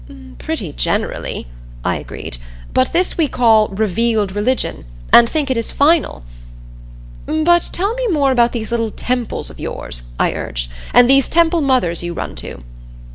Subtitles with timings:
[0.39, 1.45] "Pretty generally,"
[1.85, 2.37] I agreed.
[2.73, 6.23] "But this we call 'revealed religion,' and think it is final.
[7.27, 10.71] But tell me more about these little temples of yours," I urged.
[10.91, 12.63] "And these Temple Mothers you run to."